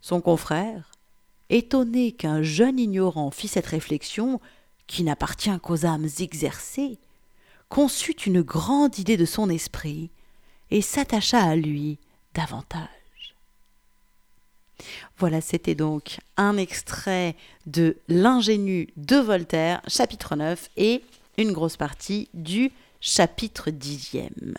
Son 0.00 0.20
confrère, 0.20 0.92
étonné 1.48 2.12
qu'un 2.12 2.42
jeune 2.42 2.78
ignorant 2.78 3.30
fît 3.30 3.48
cette 3.48 3.66
réflexion, 3.66 4.40
qui 4.86 5.02
n'appartient 5.02 5.58
qu'aux 5.62 5.84
âmes 5.84 6.08
exercées, 6.20 6.98
conçut 7.68 8.12
une 8.26 8.42
grande 8.42 8.98
idée 8.98 9.16
de 9.16 9.24
son 9.24 9.50
esprit 9.50 10.10
et 10.70 10.82
s'attacha 10.82 11.42
à 11.42 11.56
lui 11.56 11.98
davantage. 12.34 12.88
Voilà, 15.18 15.40
c'était 15.40 15.74
donc 15.74 16.18
un 16.36 16.56
extrait 16.56 17.36
de 17.66 17.96
L'ingénu 18.08 18.88
de 18.96 19.16
Voltaire, 19.16 19.80
chapitre 19.86 20.36
9, 20.36 20.70
et 20.76 21.02
une 21.38 21.52
grosse 21.52 21.76
partie 21.76 22.28
du 22.34 22.70
chapitre 23.00 23.70
dixième. 23.70 24.54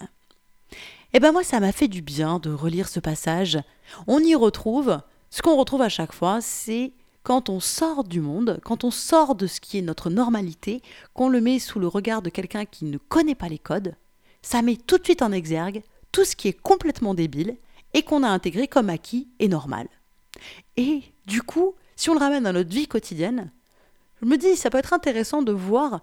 Eh 1.14 1.20
ben 1.20 1.32
moi, 1.32 1.44
ça 1.44 1.60
m'a 1.60 1.72
fait 1.72 1.88
du 1.88 2.02
bien 2.02 2.40
de 2.40 2.52
relire 2.52 2.90
ce 2.90 3.00
passage. 3.00 3.60
On 4.08 4.20
y 4.20 4.36
retrouve 4.36 5.00
ce 5.30 5.42
qu'on 5.42 5.58
retrouve 5.58 5.82
à 5.82 5.90
chaque 5.90 6.14
fois, 6.14 6.40
c'est 6.42 6.94
quand 7.24 7.50
on 7.50 7.60
sort 7.60 8.04
du 8.04 8.22
monde, 8.22 8.60
quand 8.64 8.84
on 8.84 8.92
sort 8.92 9.36
de 9.36 9.48
ce 9.48 9.60
qui 9.60 9.78
est 9.78 9.82
notre 9.82 10.10
normalité, 10.10 10.82
qu'on 11.14 11.28
le 11.28 11.42
met 11.42 11.60
sous 11.60 11.80
le 11.80 11.88
regard 11.88 12.22
de 12.22 12.30
quelqu'un 12.30 12.66
qui 12.66 12.86
ne 12.86 12.98
connaît 12.98 13.36
pas 13.36 13.50
les 13.50 13.60
codes, 13.60 13.96
ça 14.42 14.62
met 14.62 14.78
tout 14.78 14.98
de 14.98 15.04
suite 15.04 15.22
en 15.22 15.34
exergue 15.34 15.84
tout 16.14 16.24
ce 16.24 16.36
qui 16.36 16.48
est 16.48 16.60
complètement 16.60 17.14
débile 17.14 17.58
et 17.94 18.04
qu'on 18.04 18.24
a 18.24 18.30
intégré 18.30 18.68
comme 18.68 18.90
acquis 18.90 19.28
et 19.40 19.50
normal. 19.50 19.88
Et 20.76 21.04
du 21.26 21.42
coup, 21.42 21.76
si 21.96 22.10
on 22.10 22.14
le 22.14 22.20
ramène 22.20 22.46
à 22.46 22.54
notre 22.54 22.70
vie 22.70 22.88
quotidienne, 22.88 23.52
je 24.22 24.28
me 24.28 24.38
dis, 24.38 24.56
ça 24.56 24.70
peut 24.70 24.78
être 24.78 24.94
intéressant 24.94 25.42
de 25.42 25.52
voir 25.52 26.02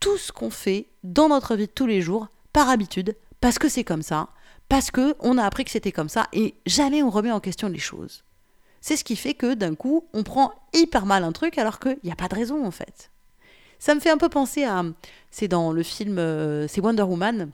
tout 0.00 0.16
ce 0.18 0.32
qu'on 0.32 0.50
fait 0.50 0.86
dans 1.04 1.28
notre 1.28 1.54
vie 1.54 1.66
de 1.66 1.72
tous 1.72 1.86
les 1.86 2.00
jours 2.00 2.28
par 2.52 2.68
habitude, 2.68 3.16
parce 3.40 3.58
que 3.58 3.68
c'est 3.68 3.84
comme 3.84 4.02
ça, 4.02 4.28
parce 4.68 4.90
que 4.90 5.14
on 5.20 5.38
a 5.38 5.44
appris 5.44 5.64
que 5.64 5.70
c'était 5.70 5.92
comme 5.92 6.08
ça, 6.08 6.28
et 6.32 6.54
jamais 6.66 7.02
on 7.02 7.10
remet 7.10 7.32
en 7.32 7.40
question 7.40 7.68
les 7.68 7.78
choses. 7.78 8.24
C'est 8.80 8.96
ce 8.96 9.04
qui 9.04 9.16
fait 9.16 9.34
que 9.34 9.54
d'un 9.54 9.74
coup, 9.74 10.04
on 10.12 10.24
prend 10.24 10.52
hyper 10.74 11.06
mal 11.06 11.22
un 11.24 11.32
truc 11.32 11.56
alors 11.56 11.78
qu'il 11.78 11.98
n'y 12.02 12.10
a 12.10 12.16
pas 12.16 12.28
de 12.28 12.34
raison 12.34 12.66
en 12.66 12.72
fait. 12.72 13.10
Ça 13.78 13.94
me 13.94 14.00
fait 14.00 14.10
un 14.10 14.18
peu 14.18 14.28
penser 14.28 14.64
à. 14.64 14.84
C'est 15.30 15.48
dans 15.48 15.72
le 15.72 15.82
film. 15.82 16.18
euh, 16.18 16.66
c'est 16.68 16.80
Wonder 16.80 17.02
Woman 17.02 17.50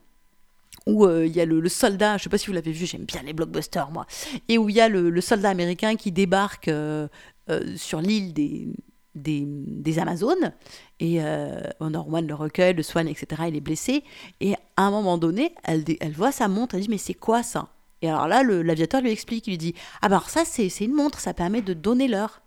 où 0.89 1.05
euh, 1.05 1.27
il 1.27 1.37
y 1.37 1.41
a 1.41 1.45
le, 1.45 1.69
soldat, 1.69 2.17
je 2.17 2.25
sais 2.25 2.31
pas 2.31 2.39
si 2.39 2.47
vous 2.47 2.55
l'avez 2.55 2.73
vu, 2.73 2.87
j'aime 2.87 3.05
bien 3.05 3.23
les 3.23 3.35
blockbusters 3.35 3.91
moi, 3.91 4.07
et 4.49 4.57
où 4.57 4.71
il 4.71 4.75
y 4.75 4.81
a 4.81 4.89
le, 4.89 5.21
soldat 5.21 5.51
américain 5.51 5.95
qui 5.97 6.11
débarque 6.11 6.69
euh, 6.69 7.07
euh, 7.51 7.77
sur 7.77 8.01
l'île 8.01 8.33
des, 8.33 8.69
des, 9.15 9.99
Amazones, 9.99 10.53
et 10.99 11.21
Wonder 11.81 11.99
Woman 11.99 12.27
le 12.27 12.35
recueille, 12.35 12.73
le 12.73 12.83
soigne, 12.83 13.09
etc. 13.09 13.43
Il 13.49 13.57
est 13.57 13.61
blessé, 13.61 14.03
et 14.41 14.55
à 14.77 14.83
un 14.83 14.91
moment 14.91 15.19
donné, 15.19 15.55
elle, 15.65 15.85
elle 16.01 16.13
voit 16.13 16.33
sa 16.33 16.49
montre, 16.49 16.75
elle 16.75 16.83
dit 16.83 16.89
mais 16.89 16.99
c'est 16.99 17.15
quoi 17.15 17.43
ça? 17.43 17.69
Et 18.01 18.09
alors 18.09 18.29
là, 18.29 18.43
l'aviateur 18.43 19.03
lui 19.03 19.11
explique, 19.11 19.47
il 19.47 19.51
lui 19.51 19.59
dit 19.59 19.75
ah 20.01 20.09
ben 20.09 20.17
alors 20.17 20.31
ça 20.31 20.45
c'est 20.45 20.69
c'est 20.69 20.85
une 20.85 20.95
montre, 20.95 21.19
ça 21.21 21.35
permet 21.35 21.63
de 21.63 21.75
donner 21.75 22.09
l'heure. 22.09 22.41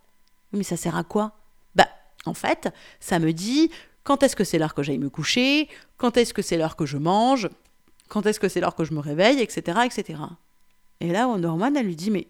Mais 0.53 0.63
ça 0.63 0.77
sert 0.77 0.95
à 0.95 1.03
quoi? 1.03 1.33
Bah 1.75 1.87
en 2.25 2.33
fait, 2.33 2.69
ça 2.99 3.19
me 3.19 3.33
dit 3.33 3.69
quand 4.03 4.23
est-ce 4.23 4.35
que 4.35 4.43
c'est 4.43 4.57
l'heure 4.57 4.73
que 4.73 4.81
j'aille 4.81 4.97
me 4.97 5.09
coucher, 5.09 5.69
quand 5.97 6.17
est-ce 6.17 6.33
que 6.33 6.41
c'est 6.41 6.57
l'heure 6.57 6.75
que 6.75 6.85
je 6.85 6.97
mange, 6.97 7.49
quand 8.11 8.25
est-ce 8.25 8.41
que 8.41 8.49
c'est 8.49 8.59
l'heure 8.59 8.75
que 8.75 8.83
je 8.83 8.93
me 8.93 8.99
réveille, 8.99 9.39
etc., 9.39 9.79
etc. 9.85 10.19
Et 10.99 11.13
là, 11.13 11.29
Wonder 11.29 11.47
Woman, 11.47 11.77
elle 11.77 11.85
lui 11.85 11.95
dit, 11.95 12.11
mais 12.11 12.27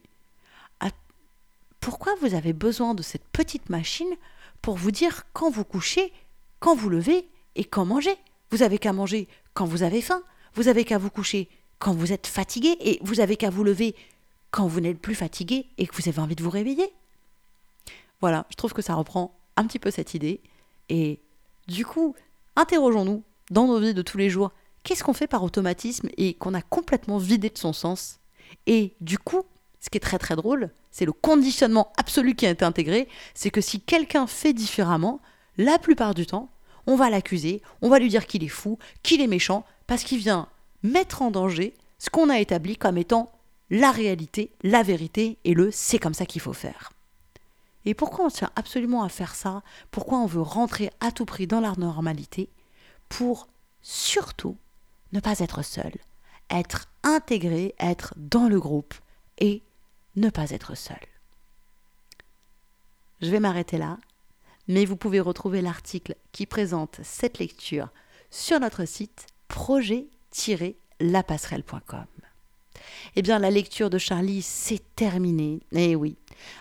pourquoi 1.79 2.13
vous 2.21 2.35
avez 2.35 2.53
besoin 2.53 2.93
de 2.93 3.01
cette 3.01 3.27
petite 3.33 3.69
machine 3.69 4.13
pour 4.61 4.75
vous 4.75 4.91
dire 4.91 5.23
quand 5.33 5.49
vous 5.49 5.65
couchez, 5.65 6.13
quand 6.59 6.75
vous 6.75 6.89
levez 6.89 7.27
et 7.55 7.65
quand 7.65 7.85
manger 7.85 8.15
Vous 8.51 8.61
avez 8.61 8.77
qu'à 8.77 8.93
manger 8.93 9.27
quand 9.55 9.65
vous 9.65 9.81
avez 9.81 10.01
faim, 10.01 10.21
vous 10.53 10.67
avez 10.67 10.85
qu'à 10.85 10.99
vous 10.99 11.09
coucher 11.09 11.49
quand 11.79 11.93
vous 11.93 12.13
êtes 12.13 12.27
fatigué 12.27 12.77
et 12.79 12.99
vous 13.01 13.19
avez 13.19 13.35
qu'à 13.35 13.49
vous 13.49 13.63
lever 13.63 13.95
quand 14.51 14.67
vous 14.67 14.79
n'êtes 14.79 14.99
plus 14.99 15.15
fatigué 15.15 15.65
et 15.79 15.87
que 15.87 15.95
vous 15.95 16.07
avez 16.07 16.19
envie 16.19 16.35
de 16.35 16.43
vous 16.43 16.51
réveiller. 16.51 16.93
Voilà, 18.19 18.45
je 18.51 18.55
trouve 18.55 18.73
que 18.73 18.83
ça 18.83 18.93
reprend 18.93 19.35
un 19.57 19.65
petit 19.65 19.79
peu 19.79 19.89
cette 19.89 20.13
idée. 20.13 20.41
Et 20.89 21.19
du 21.67 21.83
coup, 21.87 22.15
interrogeons-nous 22.55 23.23
dans 23.49 23.65
nos 23.65 23.79
vies 23.79 23.95
de 23.95 24.03
tous 24.03 24.19
les 24.19 24.29
jours, 24.29 24.51
qu'est-ce 24.83 25.03
qu'on 25.03 25.13
fait 25.13 25.27
par 25.27 25.43
automatisme 25.43 26.09
et 26.17 26.33
qu'on 26.33 26.53
a 26.53 26.61
complètement 26.61 27.17
vidé 27.17 27.49
de 27.49 27.57
son 27.57 27.73
sens 27.73 28.19
Et 28.67 28.93
du 29.01 29.17
coup, 29.17 29.43
ce 29.79 29.89
qui 29.89 29.97
est 29.97 30.01
très 30.01 30.19
très 30.19 30.35
drôle, 30.35 30.71
c'est 30.91 31.05
le 31.05 31.13
conditionnement 31.13 31.91
absolu 31.97 32.35
qui 32.35 32.45
a 32.45 32.51
été 32.51 32.65
intégré, 32.65 33.07
c'est 33.33 33.49
que 33.49 33.61
si 33.61 33.79
quelqu'un 33.79 34.27
fait 34.27 34.53
différemment, 34.53 35.21
la 35.57 35.79
plupart 35.79 36.13
du 36.13 36.25
temps, 36.25 36.49
on 36.87 36.95
va 36.95 37.09
l'accuser, 37.09 37.61
on 37.81 37.89
va 37.89 37.99
lui 37.99 38.09
dire 38.09 38.27
qu'il 38.27 38.43
est 38.43 38.49
fou, 38.49 38.77
qu'il 39.03 39.21
est 39.21 39.27
méchant, 39.27 39.65
parce 39.87 40.03
qu'il 40.03 40.19
vient 40.19 40.47
mettre 40.83 41.21
en 41.21 41.31
danger 41.31 41.73
ce 41.99 42.09
qu'on 42.09 42.29
a 42.29 42.39
établi 42.39 42.75
comme 42.75 42.97
étant 42.97 43.31
la 43.69 43.91
réalité, 43.91 44.51
la 44.63 44.83
vérité 44.83 45.37
et 45.45 45.53
le 45.53 45.69
c'est 45.71 45.99
comme 45.99 46.13
ça 46.13 46.25
qu'il 46.25 46.41
faut 46.41 46.53
faire. 46.53 46.91
Et 47.85 47.93
pourquoi 47.93 48.25
on 48.25 48.29
tient 48.29 48.51
absolument 48.55 49.03
à 49.03 49.09
faire 49.09 49.33
ça? 49.33 49.63
Pourquoi 49.89 50.19
on 50.19 50.25
veut 50.25 50.41
rentrer 50.41 50.91
à 50.99 51.11
tout 51.11 51.25
prix 51.25 51.47
dans 51.47 51.61
la 51.61 51.73
normalité? 51.77 52.49
Pour 53.09 53.47
surtout 53.81 54.55
ne 55.13 55.19
pas 55.19 55.39
être 55.39 55.63
seul, 55.63 55.93
être 56.49 56.87
intégré, 57.03 57.75
être 57.79 58.13
dans 58.17 58.47
le 58.47 58.59
groupe 58.59 58.93
et 59.37 59.63
ne 60.15 60.29
pas 60.29 60.51
être 60.51 60.75
seul. 60.75 60.99
Je 63.21 63.29
vais 63.29 63.39
m'arrêter 63.39 63.77
là, 63.77 63.97
mais 64.67 64.85
vous 64.85 64.95
pouvez 64.95 65.19
retrouver 65.19 65.61
l'article 65.61 66.15
qui 66.31 66.45
présente 66.45 66.99
cette 67.03 67.39
lecture 67.39 67.89
sur 68.29 68.59
notre 68.59 68.85
site 68.85 69.25
projet-lapasserelle.com. 69.47 72.05
Eh 73.15 73.21
bien, 73.21 73.39
la 73.39 73.51
lecture 73.51 73.89
de 73.89 73.97
Charlie, 73.97 74.41
c'est 74.41 74.81
terminé. 74.95 75.61
Eh 75.71 75.95
oui. 75.95 76.17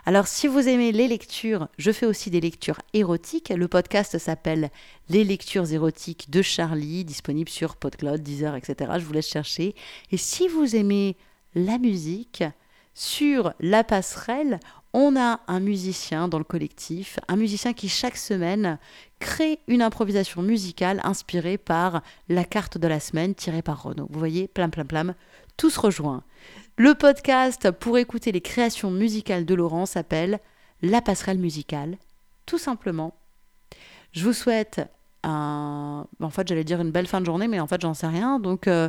Alors, 0.06 0.26
si 0.26 0.46
vous 0.46 0.68
aimez 0.68 0.92
les 0.92 1.08
lectures, 1.08 1.68
je 1.78 1.90
fais 1.90 2.06
aussi 2.06 2.30
des 2.30 2.40
lectures 2.40 2.80
érotiques. 2.94 3.50
Le 3.50 3.68
podcast 3.68 4.18
s'appelle 4.18 4.70
Les 5.08 5.24
lectures 5.24 5.72
érotiques 5.72 6.30
de 6.30 6.42
Charlie, 6.42 7.04
disponible 7.04 7.50
sur 7.50 7.76
PodCloud, 7.76 8.22
Deezer, 8.22 8.56
etc. 8.56 8.92
Je 8.98 9.04
vous 9.04 9.12
laisse 9.12 9.28
chercher. 9.28 9.74
Et 10.10 10.16
si 10.16 10.48
vous 10.48 10.76
aimez 10.76 11.16
la 11.54 11.78
musique, 11.78 12.44
sur 12.94 13.54
La 13.60 13.84
Passerelle, 13.84 14.60
on 14.92 15.16
a 15.16 15.40
un 15.46 15.60
musicien 15.60 16.28
dans 16.28 16.38
le 16.38 16.44
collectif, 16.44 17.18
un 17.28 17.36
musicien 17.36 17.72
qui 17.72 17.88
chaque 17.88 18.16
semaine 18.16 18.78
crée 19.20 19.60
une 19.68 19.82
improvisation 19.82 20.42
musicale 20.42 21.00
inspirée 21.04 21.58
par 21.58 22.02
la 22.28 22.44
carte 22.44 22.78
de 22.78 22.88
la 22.88 22.98
semaine 22.98 23.34
tirée 23.34 23.62
par 23.62 23.82
Renaud. 23.82 24.08
Vous 24.10 24.18
voyez, 24.18 24.48
plam 24.48 24.70
plam 24.70 24.86
plam, 24.86 25.14
tout 25.60 25.68
se. 25.68 26.24
Le 26.78 26.94
podcast 26.94 27.70
pour 27.70 27.98
écouter 27.98 28.32
les 28.32 28.40
créations 28.40 28.90
musicales 28.90 29.44
de 29.44 29.54
Laurent 29.54 29.84
s'appelle 29.84 30.40
La 30.80 31.02
Passerelle 31.02 31.38
musicale, 31.38 31.98
tout 32.46 32.56
simplement. 32.56 33.14
Je 34.12 34.24
vous 34.24 34.32
souhaite 34.32 34.80
un... 35.22 36.06
En 36.18 36.30
fait, 36.30 36.48
j'allais 36.48 36.64
dire 36.64 36.80
une 36.80 36.92
belle 36.92 37.06
fin 37.06 37.20
de 37.20 37.26
journée, 37.26 37.46
mais 37.46 37.60
en 37.60 37.66
fait, 37.66 37.82
j'en 37.82 37.92
sais 37.92 38.06
rien. 38.06 38.40
Donc, 38.40 38.68
euh, 38.68 38.88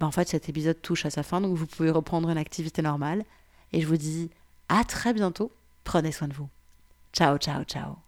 bah, 0.00 0.08
en 0.08 0.10
fait, 0.10 0.26
cet 0.26 0.48
épisode 0.48 0.82
touche 0.82 1.06
à 1.06 1.10
sa 1.10 1.22
fin, 1.22 1.40
donc 1.40 1.56
vous 1.56 1.66
pouvez 1.66 1.92
reprendre 1.92 2.30
une 2.30 2.38
activité 2.38 2.82
normale. 2.82 3.24
Et 3.72 3.80
je 3.80 3.86
vous 3.86 3.96
dis 3.96 4.28
à 4.68 4.82
très 4.82 5.14
bientôt. 5.14 5.52
Prenez 5.84 6.10
soin 6.10 6.26
de 6.26 6.34
vous. 6.34 6.48
Ciao, 7.12 7.38
ciao, 7.38 7.62
ciao. 7.62 8.07